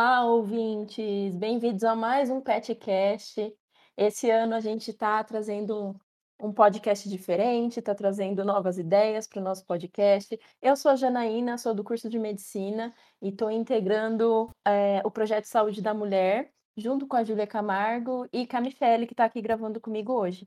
[0.00, 1.34] Olá, ouvintes!
[1.34, 3.52] Bem-vindos a mais um PetCast.
[3.96, 6.00] Esse ano a gente está trazendo
[6.40, 10.38] um podcast diferente, está trazendo novas ideias para o nosso podcast.
[10.62, 15.46] Eu sou a Janaína, sou do curso de Medicina e estou integrando é, o Projeto
[15.46, 20.12] Saúde da Mulher, junto com a Júlia Camargo e Camifele, que está aqui gravando comigo
[20.12, 20.46] hoje.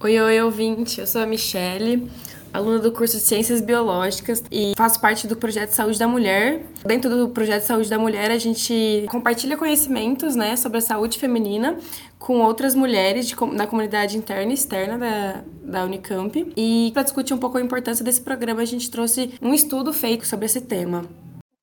[0.00, 1.00] Oi, oi, ouvinte!
[1.00, 2.08] Eu sou a Michele
[2.54, 6.62] aluna do curso de Ciências Biológicas e faço parte do projeto Saúde da Mulher.
[6.86, 11.76] Dentro do projeto Saúde da Mulher, a gente compartilha conhecimentos né, sobre a saúde feminina
[12.16, 16.52] com outras mulheres de, da comunidade interna e externa da, da Unicamp.
[16.56, 20.24] E para discutir um pouco a importância desse programa, a gente trouxe um estudo feito
[20.24, 21.02] sobre esse tema.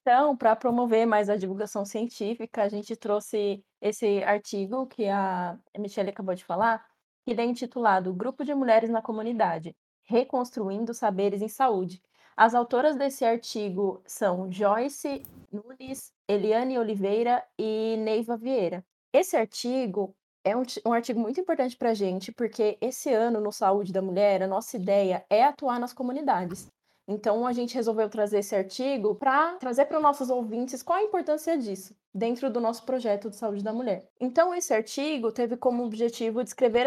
[0.02, 6.10] Então, para promover mais a divulgação científica, a gente trouxe esse artigo que a Michelle
[6.10, 6.84] acabou de falar,
[7.26, 9.74] que é intitulado Grupo de Mulheres na Comunidade
[10.12, 12.02] Reconstruindo Saberes em Saúde.
[12.36, 18.84] As autoras desse artigo são Joyce Nunes, Eliane Oliveira e Neiva Vieira.
[19.14, 23.54] Esse artigo é um, um artigo muito importante para a gente, porque esse ano, no
[23.54, 26.70] Saúde da Mulher, a nossa ideia é atuar nas comunidades.
[27.08, 31.04] Então, a gente resolveu trazer esse artigo para trazer para os nossos ouvintes qual a
[31.04, 34.06] importância disso dentro do nosso projeto de saúde da mulher.
[34.20, 36.86] Então, esse artigo teve como objetivo descrever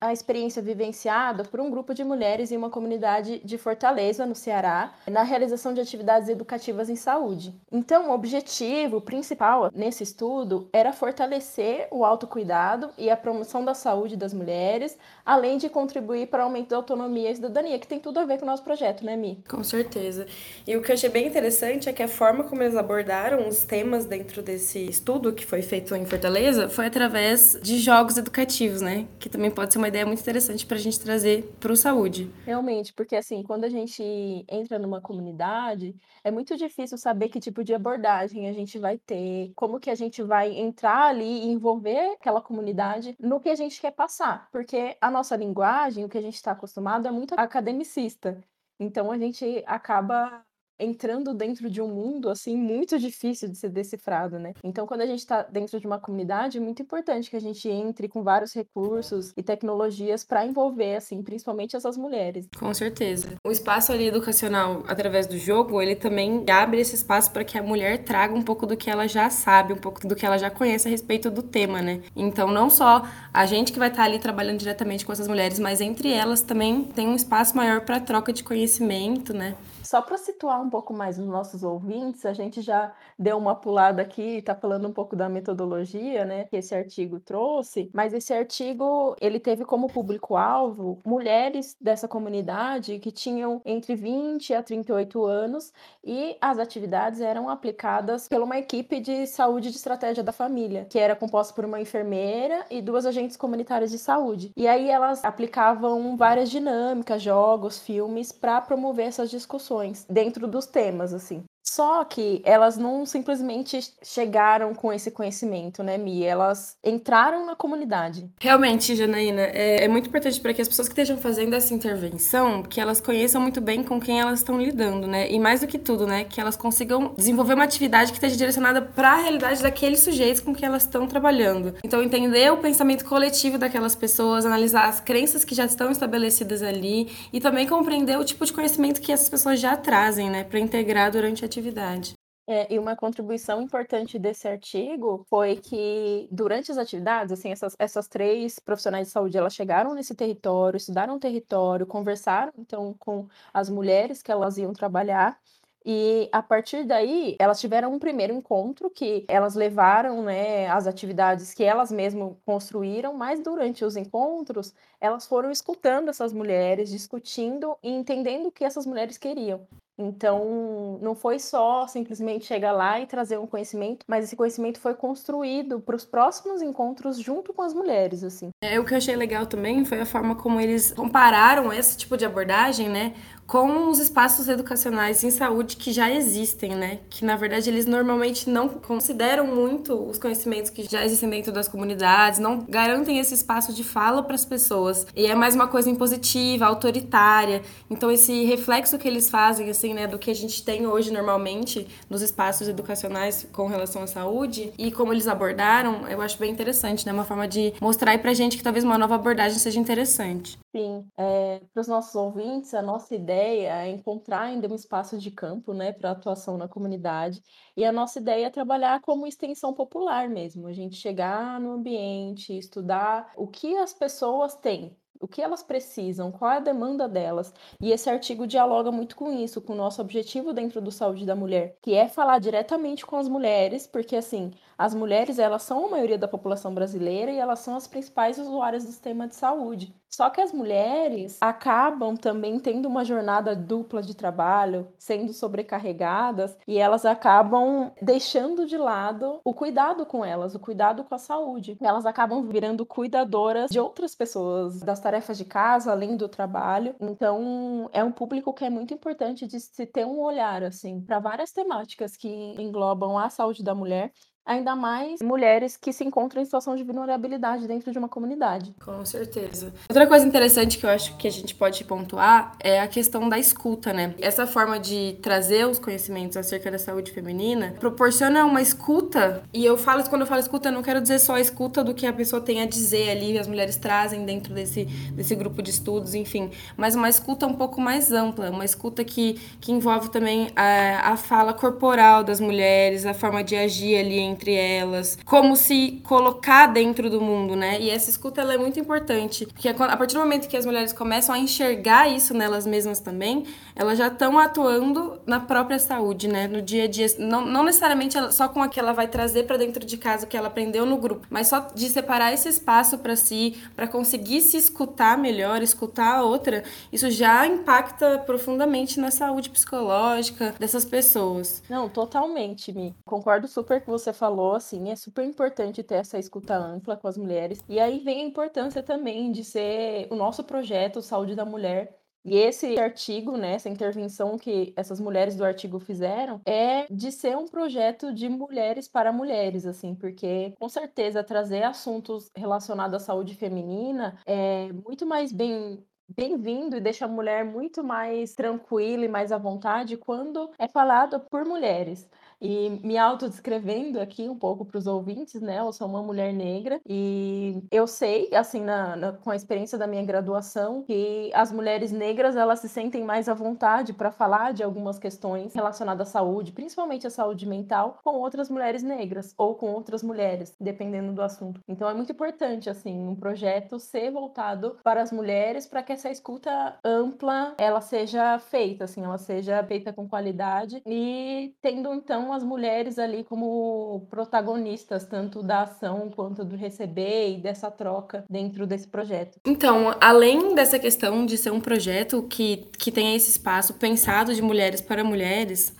[0.00, 4.94] a experiência vivenciada por um grupo de mulheres em uma comunidade de Fortaleza, no Ceará,
[5.06, 7.54] na realização de atividades educativas em saúde.
[7.70, 14.16] Então, o objetivo principal nesse estudo era fortalecer o autocuidado e a promoção da saúde
[14.16, 18.20] das mulheres, além de contribuir para o aumento da autonomia e cidadania, que tem tudo
[18.20, 19.44] a ver com o nosso projeto, né, Mi?
[19.46, 20.26] Com certeza.
[20.66, 23.64] E o que eu achei bem interessante é que a forma como eles abordaram os
[23.64, 29.06] temas dentro desse estudo que foi feito em Fortaleza foi através de jogos educativos, né?
[29.18, 32.32] Que também pode ser uma ideia muito interessante para a gente trazer para o saúde.
[32.46, 34.02] Realmente, porque assim, quando a gente
[34.48, 39.52] entra numa comunidade, é muito difícil saber que tipo de abordagem a gente vai ter,
[39.54, 43.80] como que a gente vai entrar ali e envolver aquela comunidade no que a gente
[43.80, 48.42] quer passar, porque a nossa linguagem, o que a gente está acostumado é muito academicista.
[48.78, 50.42] Então a gente acaba
[50.80, 54.54] entrando dentro de um mundo assim muito difícil de ser decifrado, né?
[54.64, 57.68] Então, quando a gente está dentro de uma comunidade, é muito importante que a gente
[57.68, 62.48] entre com vários recursos e tecnologias para envolver, assim, principalmente essas mulheres.
[62.58, 63.28] Com certeza.
[63.44, 67.62] O espaço ali educacional através do jogo, ele também abre esse espaço para que a
[67.62, 70.50] mulher traga um pouco do que ela já sabe, um pouco do que ela já
[70.50, 72.00] conhece a respeito do tema, né?
[72.16, 75.58] Então, não só a gente que vai estar tá ali trabalhando diretamente com essas mulheres,
[75.58, 79.54] mas entre elas também tem um espaço maior para troca de conhecimento, né?
[79.90, 84.00] Só para situar um pouco mais os nossos ouvintes, a gente já deu uma pulada
[84.00, 89.16] aqui, está falando um pouco da metodologia, né, que esse artigo trouxe, mas esse artigo,
[89.20, 95.72] ele teve como público-alvo mulheres dessa comunidade que tinham entre 20 a 38 anos
[96.04, 101.00] e as atividades eram aplicadas por uma equipe de saúde de estratégia da família, que
[101.00, 104.52] era composta por uma enfermeira e duas agentes comunitárias de saúde.
[104.56, 111.12] E aí elas aplicavam várias dinâmicas, jogos, filmes para promover essas discussões dentro dos temas,
[111.12, 111.44] assim.
[111.62, 116.24] Só que elas não simplesmente chegaram com esse conhecimento, né, Mi?
[116.24, 118.28] Elas entraram na comunidade.
[118.40, 122.62] Realmente, Janaína, é, é muito importante para que as pessoas que estejam fazendo essa intervenção,
[122.62, 125.30] que elas conheçam muito bem com quem elas estão lidando, né?
[125.30, 128.82] E mais do que tudo, né, que elas consigam desenvolver uma atividade que esteja direcionada
[128.82, 131.74] para a realidade daqueles sujeitos com que elas estão trabalhando.
[131.84, 137.10] Então, entender o pensamento coletivo daquelas pessoas, analisar as crenças que já estão estabelecidas ali
[137.32, 141.10] e também compreender o tipo de conhecimento que essas pessoas já trazem, né, para integrar
[141.10, 142.14] durante a atividade.
[142.48, 148.08] É, e uma contribuição importante desse artigo foi que, durante as atividades, assim, essas, essas
[148.08, 153.68] três profissionais de saúde, elas chegaram nesse território, estudaram o território, conversaram, então, com as
[153.68, 155.38] mulheres que elas iam trabalhar,
[155.84, 161.54] e a partir daí, elas tiveram um primeiro encontro que elas levaram, né, as atividades
[161.54, 167.90] que elas mesmas construíram, mas durante os encontros, elas foram escutando essas mulheres, discutindo e
[167.90, 169.66] entendendo o que essas mulheres queriam.
[170.00, 174.94] Então, não foi só simplesmente chegar lá e trazer um conhecimento, mas esse conhecimento foi
[174.94, 178.50] construído para os próximos encontros junto com as mulheres, assim.
[178.62, 182.16] É, o que eu achei legal também foi a forma como eles compararam esse tipo
[182.16, 183.14] de abordagem, né,
[183.50, 187.00] com os espaços educacionais em saúde que já existem, né?
[187.10, 191.66] Que na verdade eles normalmente não consideram muito os conhecimentos que já existem dentro das
[191.66, 195.04] comunidades, não garantem esse espaço de fala para as pessoas.
[195.16, 197.60] E é mais uma coisa impositiva, autoritária.
[197.90, 201.86] Então esse reflexo que eles fazem assim, né, do que a gente tem hoje normalmente
[202.08, 207.06] nos espaços educacionais com relação à saúde e como eles abordaram, eu acho bem interessante,
[207.06, 207.12] né?
[207.12, 210.58] Uma forma de mostrar aí pra gente que talvez uma nova abordagem seja interessante.
[210.74, 215.30] Sim, é, para os nossos ouvintes, a nossa ideia é encontrar ainda um espaço de
[215.30, 217.42] campo, né, para atuação na comunidade.
[217.76, 222.56] E a nossa ideia é trabalhar como extensão popular mesmo, a gente chegar no ambiente,
[222.56, 227.52] estudar o que as pessoas têm o que elas precisam, qual é a demanda delas.
[227.80, 231.36] E esse artigo dialoga muito com isso, com o nosso objetivo dentro do Saúde da
[231.36, 235.90] Mulher, que é falar diretamente com as mulheres, porque assim, as mulheres, elas são a
[235.90, 239.94] maioria da população brasileira e elas são as principais usuárias do sistema de saúde.
[240.10, 246.78] Só que as mulheres acabam também tendo uma jornada dupla de trabalho, sendo sobrecarregadas, e
[246.78, 251.76] elas acabam deixando de lado o cuidado com elas, o cuidado com a saúde.
[251.80, 256.94] Elas acabam virando cuidadoras de outras pessoas, das tarefas de casa, além do trabalho.
[257.00, 261.20] Então, é um público que é muito importante de se ter um olhar assim para
[261.20, 262.28] várias temáticas que
[262.58, 264.12] englobam a saúde da mulher
[264.44, 268.74] ainda mais mulheres que se encontram em situação de vulnerabilidade dentro de uma comunidade.
[268.84, 269.72] Com certeza.
[269.88, 273.38] Outra coisa interessante que eu acho que a gente pode pontuar é a questão da
[273.38, 274.14] escuta, né?
[274.20, 279.76] Essa forma de trazer os conhecimentos acerca da saúde feminina proporciona uma escuta, e eu
[279.76, 282.12] falo quando eu falo escuta, eu não quero dizer só a escuta do que a
[282.12, 286.50] pessoa tem a dizer ali, as mulheres trazem dentro desse, desse grupo de estudos, enfim,
[286.76, 291.16] mas uma escuta um pouco mais ampla, uma escuta que, que envolve também a, a
[291.16, 297.10] fala corporal das mulheres, a forma de agir ali entre elas, como se colocar dentro
[297.10, 297.80] do mundo, né?
[297.80, 300.92] E essa escuta ela é muito importante, porque a partir do momento que as mulheres
[300.92, 303.44] começam a enxergar isso nelas mesmas também,
[303.74, 306.46] elas já estão atuando na própria saúde, né?
[306.46, 309.56] No dia a dia, não, não necessariamente só com a que ela vai trazer para
[309.56, 312.98] dentro de casa o que ela aprendeu no grupo, mas só de separar esse espaço
[312.98, 316.62] para si, para conseguir se escutar melhor, escutar a outra,
[316.92, 321.62] isso já impacta profundamente na saúde psicológica dessas pessoas.
[321.68, 322.94] Não, totalmente, Mi.
[323.04, 327.16] Concordo super com você falou, assim, é super importante ter essa escuta ampla com as
[327.16, 327.60] mulheres.
[327.68, 332.36] E aí vem a importância também de ser o nosso projeto Saúde da Mulher e
[332.36, 337.46] esse artigo, né, essa intervenção que essas mulheres do artigo fizeram, é de ser um
[337.46, 344.18] projeto de mulheres para mulheres, assim, porque com certeza trazer assuntos relacionados à saúde feminina
[344.26, 345.82] é muito mais bem
[346.16, 351.20] bem-vindo e deixa a mulher muito mais tranquila e mais à vontade quando é falado
[351.30, 352.08] por mulheres.
[352.40, 355.60] E me autodescrevendo aqui um pouco para os ouvintes, né?
[355.60, 359.86] Eu sou uma mulher negra e eu sei, assim, na, na, com a experiência da
[359.86, 364.62] minha graduação, que as mulheres negras elas se sentem mais à vontade para falar de
[364.62, 369.72] algumas questões relacionadas à saúde, principalmente à saúde mental, com outras mulheres negras ou com
[369.72, 371.60] outras mulheres, dependendo do assunto.
[371.68, 376.10] Então é muito importante, assim, um projeto ser voltado para as mulheres para que essa
[376.10, 382.42] escuta ampla ela seja feita, assim, ela seja feita com qualidade e tendo então as
[382.42, 388.88] mulheres ali como protagonistas, tanto da ação quanto do receber e dessa troca dentro desse
[388.88, 389.38] projeto.
[389.46, 394.42] Então, além dessa questão de ser um projeto que, que tenha esse espaço pensado de
[394.42, 395.74] mulheres para mulheres,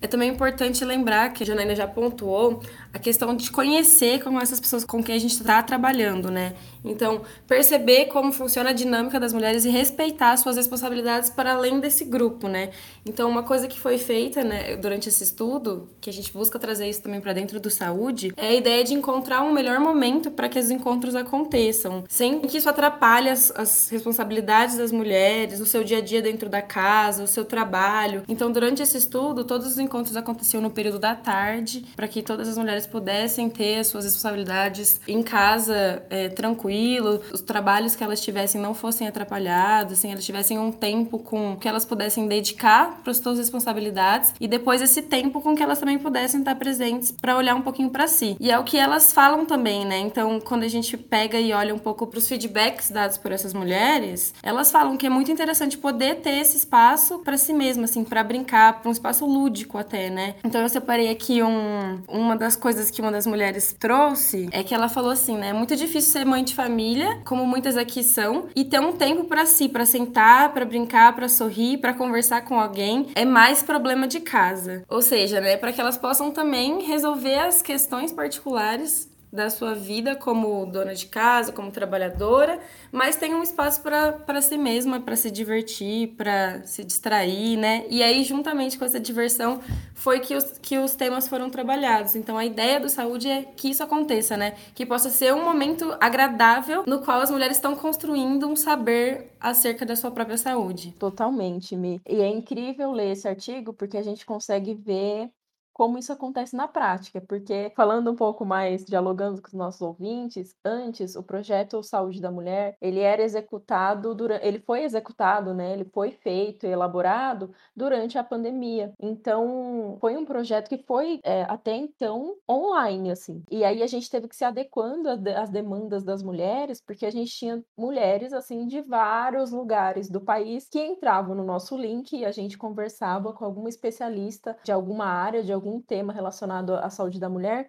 [0.00, 2.60] é também importante lembrar que a Janaína já pontuou
[2.96, 6.54] a questão de conhecer como essas pessoas com quem a gente está trabalhando, né?
[6.82, 12.04] Então, perceber como funciona a dinâmica das mulheres e respeitar suas responsabilidades para além desse
[12.04, 12.70] grupo, né?
[13.04, 16.88] Então, uma coisa que foi feita, né, durante esse estudo, que a gente busca trazer
[16.88, 20.48] isso também para dentro do saúde, é a ideia de encontrar um melhor momento para
[20.48, 25.84] que os encontros aconteçam, sem que isso atrapalhe as, as responsabilidades das mulheres, o seu
[25.84, 28.22] dia a dia dentro da casa, o seu trabalho.
[28.26, 32.48] Então, durante esse estudo, todos os encontros aconteciam no período da tarde, para que todas
[32.48, 38.20] as mulheres pudessem ter as suas responsabilidades em casa é, tranquilo, os trabalhos que elas
[38.20, 43.10] tivessem não fossem atrapalhados, assim, elas tivessem um tempo com que elas pudessem dedicar para
[43.10, 47.36] as suas responsabilidades e depois esse tempo com que elas também pudessem estar presentes para
[47.36, 48.36] olhar um pouquinho para si.
[48.38, 49.98] E é o que elas falam também, né?
[49.98, 53.52] Então, quando a gente pega e olha um pouco para os feedbacks dados por essas
[53.52, 58.04] mulheres, elas falam que é muito interessante poder ter esse espaço para si mesma, assim,
[58.04, 60.34] para brincar, para um espaço lúdico até, né?
[60.44, 64.62] Então, eu separei aqui um, uma das coisas coisas que uma das mulheres trouxe é
[64.62, 65.48] que ela falou assim, né?
[65.48, 69.24] É muito difícil ser mãe de família, como muitas aqui são, e ter um tempo
[69.24, 74.06] para si, para sentar, para brincar, para sorrir, para conversar com alguém, é mais problema
[74.06, 74.82] de casa.
[74.90, 80.16] Ou seja, né, para que elas possam também resolver as questões particulares da sua vida
[80.16, 82.58] como dona de casa, como trabalhadora,
[82.90, 87.84] mas tem um espaço para si mesma, para se divertir, para se distrair, né?
[87.90, 89.60] E aí, juntamente com essa diversão,
[89.94, 92.14] foi que os, que os temas foram trabalhados.
[92.14, 94.54] Então, a ideia do saúde é que isso aconteça, né?
[94.74, 99.84] Que possa ser um momento agradável no qual as mulheres estão construindo um saber acerca
[99.84, 100.94] da sua própria saúde.
[100.98, 102.00] Totalmente, Mi.
[102.08, 105.30] E é incrível ler esse artigo porque a gente consegue ver
[105.76, 110.56] como isso acontece na prática, porque falando um pouco mais, dialogando com os nossos ouvintes,
[110.64, 115.74] antes o projeto Saúde da Mulher, ele era executado durante, ele foi executado, né?
[115.74, 118.90] Ele foi feito elaborado durante a pandemia.
[118.98, 123.42] Então, foi um projeto que foi é, até então online, assim.
[123.50, 127.30] E aí a gente teve que se adequando às demandas das mulheres, porque a gente
[127.32, 132.32] tinha mulheres assim de vários lugares do país que entravam no nosso link e a
[132.32, 137.28] gente conversava com alguma especialista de alguma área, de algum tema relacionado à saúde da
[137.28, 137.68] mulher.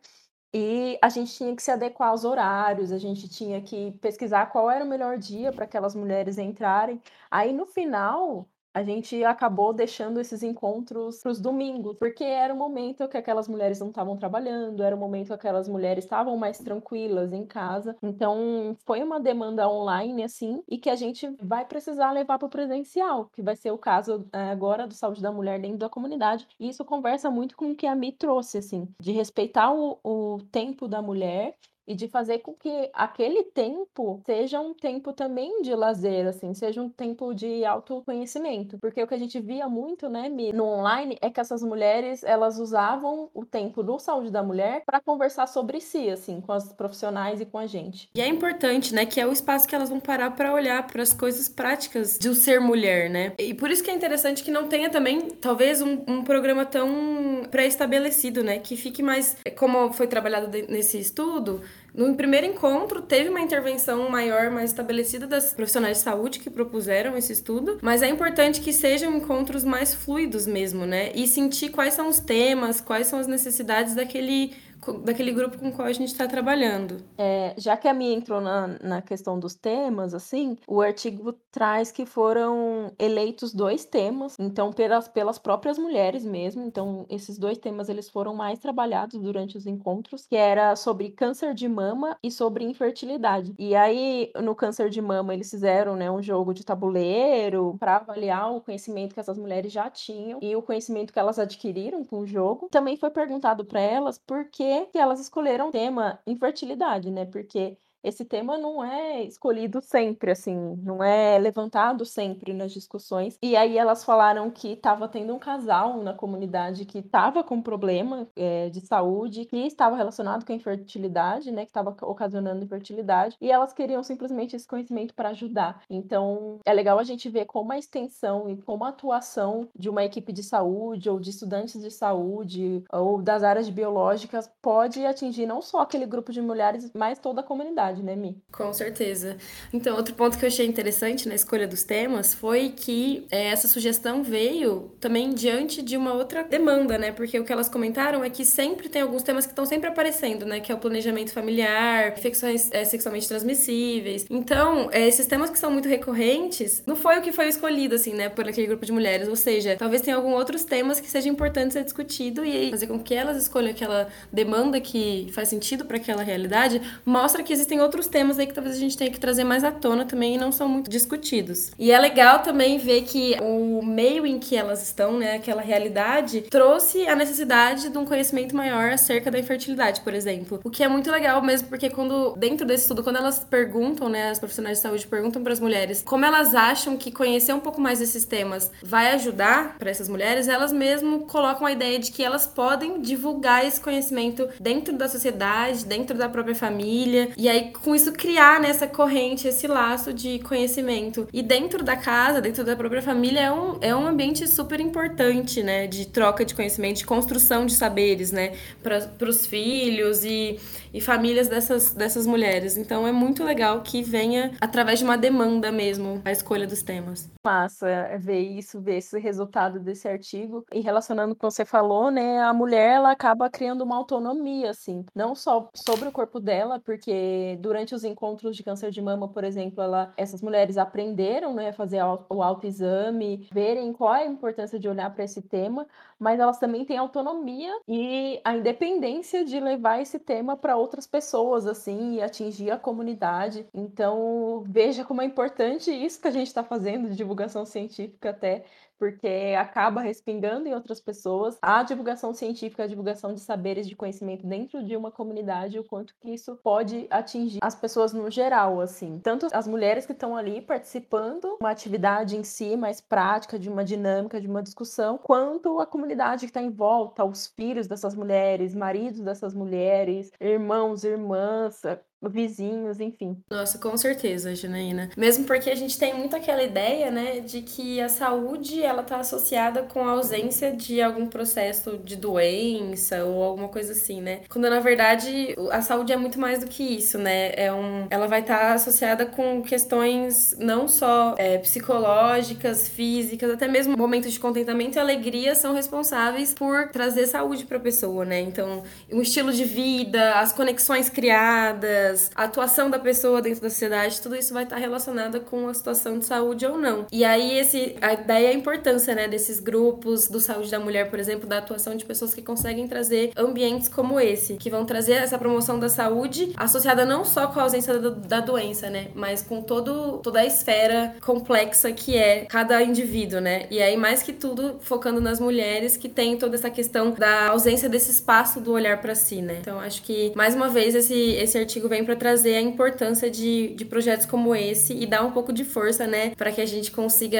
[0.53, 4.71] E a gente tinha que se adequar aos horários, a gente tinha que pesquisar qual
[4.71, 7.01] era o melhor dia para aquelas mulheres entrarem.
[7.29, 12.57] Aí no final, a gente acabou deixando esses encontros para os domingos, porque era o
[12.57, 16.59] momento que aquelas mulheres não estavam trabalhando, era o momento que aquelas mulheres estavam mais
[16.59, 17.95] tranquilas em casa.
[18.03, 22.49] Então, foi uma demanda online, assim, e que a gente vai precisar levar para o
[22.49, 26.47] presencial, que vai ser o caso é, agora do Saúde da Mulher dentro da comunidade.
[26.59, 30.37] E isso conversa muito com o que a Mi trouxe, assim, de respeitar o, o
[30.51, 31.55] tempo da mulher
[31.87, 36.81] e de fazer com que aquele tempo seja um tempo também de lazer, assim, seja
[36.81, 38.77] um tempo de autoconhecimento.
[38.77, 42.59] Porque o que a gente via muito, né, no online, é que essas mulheres, elas
[42.59, 47.39] usavam o tempo do Saúde da Mulher para conversar sobre si, assim, com as profissionais
[47.39, 48.09] e com a gente.
[48.15, 51.01] E é importante, né, que é o espaço que elas vão parar para olhar para
[51.01, 53.33] as coisas práticas de ser mulher, né?
[53.39, 57.43] E por isso que é interessante que não tenha também, talvez, um, um programa tão
[57.49, 61.61] pré-estabelecido, né, que fique mais, como foi trabalhado nesse estudo,
[61.97, 67.17] no primeiro encontro, teve uma intervenção maior, mais estabelecida das profissionais de saúde que propuseram
[67.17, 71.11] esse estudo, mas é importante que sejam encontros mais fluidos mesmo, né?
[71.15, 74.53] E sentir quais são os temas, quais são as necessidades daquele
[74.93, 77.03] daquele grupo com o qual a gente está trabalhando.
[77.17, 81.91] É, já que a minha entrou na, na questão dos temas, assim, o artigo traz
[81.91, 87.89] que foram eleitos dois temas, então pelas, pelas próprias mulheres mesmo, então esses dois temas
[87.89, 92.63] eles foram mais trabalhados durante os encontros, que era sobre câncer de mama e sobre
[92.63, 93.53] infertilidade.
[93.57, 98.53] E aí, no câncer de mama, eles fizeram, né, um jogo de tabuleiro para avaliar
[98.53, 102.27] o conhecimento que essas mulheres já tinham e o conhecimento que elas adquiriram com o
[102.27, 102.67] jogo.
[102.69, 107.25] Também foi perguntado para elas por que que elas escolheram o tema infertilidade, né?
[107.25, 113.37] Porque esse tema não é escolhido sempre, assim, não é levantado sempre nas discussões.
[113.41, 118.27] E aí elas falaram que estava tendo um casal na comunidade que estava com problema
[118.35, 123.51] é, de saúde, que estava relacionado com a infertilidade, né, que estava ocasionando infertilidade, e
[123.51, 125.81] elas queriam simplesmente esse conhecimento para ajudar.
[125.89, 130.03] Então é legal a gente ver como a extensão e como a atuação de uma
[130.03, 135.61] equipe de saúde ou de estudantes de saúde ou das áreas biológicas pode atingir não
[135.61, 138.37] só aquele grupo de mulheres, mas toda a comunidade verdade, né, Mi?
[138.51, 139.37] Com certeza.
[139.73, 143.67] Então, outro ponto que eu achei interessante na escolha dos temas foi que é, essa
[143.67, 147.11] sugestão veio também diante de uma outra demanda, né?
[147.11, 150.45] Porque o que elas comentaram é que sempre tem alguns temas que estão sempre aparecendo,
[150.45, 150.59] né?
[150.59, 154.25] Que é o planejamento familiar, infecções é, sexualmente transmissíveis.
[154.29, 158.13] Então, é, esses temas que são muito recorrentes, não foi o que foi escolhido, assim,
[158.13, 159.27] né, por aquele grupo de mulheres.
[159.27, 162.99] Ou seja, talvez tenha alguns outros temas que sejam importantes ser discutido e fazer com
[162.99, 168.07] que elas escolham aquela demanda que faz sentido para aquela realidade, mostra que existem outros
[168.07, 170.51] temas aí que talvez a gente tenha que trazer mais à tona também e não
[170.51, 171.71] são muito discutidos.
[171.77, 176.41] E é legal também ver que o meio em que elas estão, né, aquela realidade,
[176.49, 180.59] trouxe a necessidade de um conhecimento maior acerca da infertilidade, por exemplo.
[180.63, 184.29] O que é muito legal mesmo, porque quando, dentro desse estudo, quando elas perguntam, né,
[184.29, 187.79] as profissionais de saúde perguntam para as mulheres como elas acham que conhecer um pouco
[187.79, 192.23] mais desses temas vai ajudar para essas mulheres, elas mesmo colocam a ideia de que
[192.23, 197.95] elas podem divulgar esse conhecimento dentro da sociedade, dentro da própria família, e aí com
[197.95, 201.27] isso criar nessa né, corrente, esse laço de conhecimento.
[201.31, 205.61] E dentro da casa, dentro da própria família, é um, é um ambiente super importante,
[205.61, 205.87] né?
[205.87, 208.53] De troca de conhecimento, de construção de saberes, né?
[208.81, 210.59] Para os filhos e,
[210.93, 212.77] e famílias dessas, dessas mulheres.
[212.77, 217.29] Então é muito legal que venha através de uma demanda mesmo a escolha dos temas.
[217.43, 220.65] Massa é, ver isso, ver esse resultado desse artigo.
[220.73, 222.41] E relacionando com o que você falou, né?
[222.41, 227.56] A mulher ela acaba criando uma autonomia, assim, não só sobre o corpo dela, porque
[227.59, 231.73] durante os encontros de câncer de mama, por exemplo, ela, essas mulheres aprenderam né, a
[231.73, 235.87] fazer o autoexame, verem qual é a importância de olhar para esse tema,
[236.19, 241.67] mas elas também têm autonomia e a independência de levar esse tema para outras pessoas,
[241.67, 243.67] assim, e atingir a comunidade.
[243.73, 248.65] Então, veja como é importante isso que a gente está fazendo, de divulgação científica até
[248.97, 254.45] porque acaba respingando em outras pessoas a divulgação científica, a divulgação de saberes, de conhecimento
[254.45, 259.19] dentro de uma comunidade, o quanto que isso pode atingir as pessoas no geral, assim.
[259.19, 263.83] Tanto as mulheres que estão ali participando, uma atividade em si mais prática, de uma
[263.83, 268.73] dinâmica, de uma discussão, quanto a comunidade que está em volta, os filhos dessas mulheres,
[268.75, 271.81] maridos dessas mulheres, irmãos, irmãs,
[272.21, 273.37] vizinhos, enfim.
[273.49, 275.09] Nossa, com certeza, Janaína.
[275.15, 279.17] Mesmo porque a gente tem muito aquela ideia, né, de que a saúde ela tá
[279.19, 284.41] associada com a ausência de algum processo de doença ou alguma coisa assim, né?
[284.49, 287.51] Quando na verdade a saúde é muito mais do que isso, né?
[287.55, 293.67] É um, ela vai estar tá associada com questões não só é, psicológicas, físicas, até
[293.67, 298.41] mesmo momentos de contentamento e alegria são responsáveis por trazer saúde para a pessoa, né?
[298.41, 304.21] Então, um estilo de vida, as conexões criadas a atuação da pessoa dentro da sociedade,
[304.21, 307.05] tudo isso vai estar relacionado com a situação de saúde ou não.
[307.11, 307.95] E aí esse
[308.25, 312.05] daí a importância, né, desses grupos do saúde da mulher, por exemplo, da atuação de
[312.05, 317.05] pessoas que conseguem trazer ambientes como esse, que vão trazer essa promoção da saúde associada
[317.05, 321.15] não só com a ausência da, da doença, né, mas com todo toda a esfera
[321.21, 323.67] complexa que é cada indivíduo, né?
[323.69, 327.89] E aí mais que tudo focando nas mulheres que tem toda essa questão da ausência
[327.89, 329.57] desse espaço do olhar para si, né?
[329.61, 333.69] Então acho que mais uma vez esse esse artigo vem para trazer a importância de,
[333.75, 336.91] de projetos como esse e dar um pouco de força, né, para que a gente
[336.91, 337.39] consiga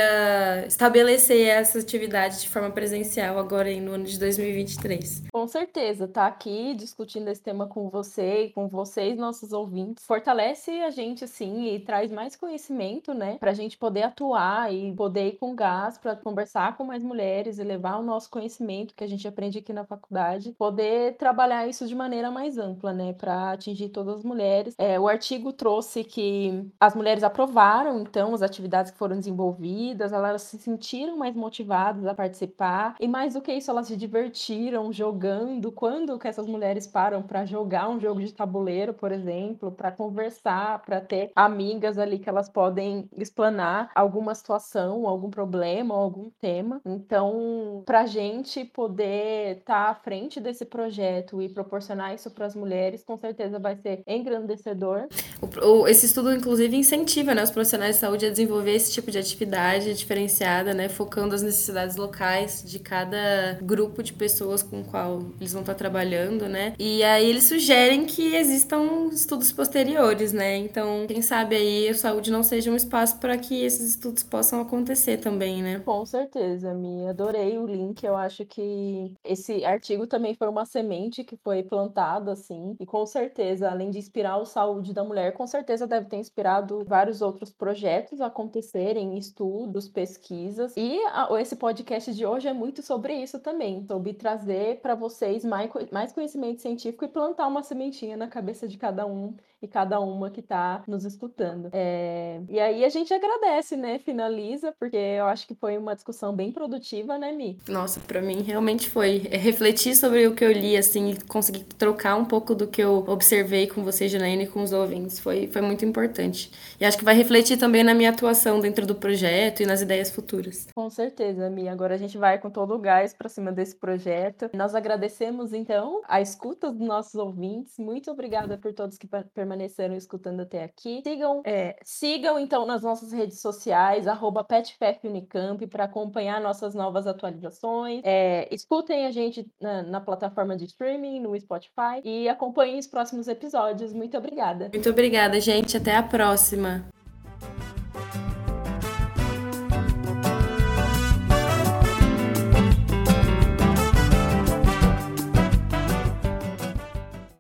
[0.68, 5.24] estabelecer essa atividade de forma presencial agora no ano de 2023.
[5.32, 10.72] Com certeza, tá aqui discutindo esse tema com você e com vocês, nossos ouvintes, fortalece
[10.82, 15.28] a gente assim e traz mais conhecimento, né, para a gente poder atuar e poder
[15.28, 19.08] ir com gás para conversar com mais mulheres e levar o nosso conhecimento que a
[19.08, 23.90] gente aprende aqui na faculdade, poder trabalhar isso de maneira mais ampla, né, para atingir
[23.90, 24.75] todas as mulheres mulheres.
[24.77, 30.44] É, o artigo trouxe que as mulheres aprovaram, então, as atividades que foram desenvolvidas, elas
[30.44, 35.72] se sentiram mais motivadas a participar, e mais do que isso, elas se divertiram jogando.
[35.72, 40.82] Quando que essas mulheres param para jogar um jogo de tabuleiro, por exemplo, para conversar,
[40.84, 46.82] para ter amigas ali que elas podem explanar alguma situação, algum problema, algum tema.
[46.86, 52.46] Então, para a gente poder estar tá à frente desse projeto e proporcionar isso para
[52.46, 55.08] as mulheres, com certeza vai ser em engrandecedor.
[55.41, 59.12] O, o, esse estudo, inclusive, incentiva né, os profissionais de saúde a desenvolver esse tipo
[59.12, 64.84] de atividade diferenciada, né, focando as necessidades locais de cada grupo de pessoas com o
[64.84, 66.73] qual eles vão estar trabalhando, né?
[66.80, 70.58] E aí eles sugerem que existam estudos posteriores, né?
[70.58, 74.62] Então, quem sabe aí a saúde não seja um espaço para que esses estudos possam
[74.62, 75.82] acontecer também, né?
[75.86, 77.08] Com certeza, Mi.
[77.08, 78.04] Adorei o link.
[78.04, 83.06] Eu acho que esse artigo também foi uma semente que foi plantada, assim, e com
[83.06, 87.52] certeza, além de inspirar o Saúde da Mulher, com certeza deve ter inspirado vários outros
[87.52, 90.74] projetos acontecerem, estudos, pesquisas.
[90.76, 95.46] E a, esse podcast de hoje é muito sobre isso também, sobre trazer para vocês
[95.46, 100.00] mais, mais conhecimento científico e plantar uma sementinha na cabeça de cada um e cada
[100.00, 101.70] uma que está nos escutando.
[101.74, 102.41] É...
[102.50, 104.00] E aí a gente agradece, né?
[104.00, 107.58] Finaliza, porque eu acho que foi uma discussão bem produtiva, né, Mi?
[107.67, 109.28] Nossa, para mim realmente foi.
[109.32, 112.82] É refletir sobre o que eu li, assim, e conseguir trocar um pouco do que
[112.82, 115.20] eu observei com você, Janaína, e com os ouvintes.
[115.20, 116.52] Foi, foi muito importante.
[116.80, 120.12] E acho que vai refletir também na minha atuação dentro do projeto e nas ideias
[120.12, 120.67] futuras.
[120.76, 121.67] Com certeza, Mi.
[121.67, 124.50] Agora a gente vai com todo o gás para cima desse projeto.
[124.54, 127.78] Nós agradecemos, então, a escuta dos nossos ouvintes.
[127.78, 129.08] Muito obrigada por todos que
[129.48, 131.02] permaneceram escutando até aqui.
[131.04, 138.02] Sigam, é, sigam então nas nossas redes sociais, arroba PetFefUnicamp, para acompanhar nossas novas atualizações.
[138.04, 143.28] É, escutem a gente na, na, plataforma de streaming, no Spotify, e acompanhem os próximos
[143.28, 143.94] episódios.
[143.94, 144.70] Muito obrigada.
[144.74, 145.78] Muito obrigada, gente.
[145.78, 146.86] Até a próxima.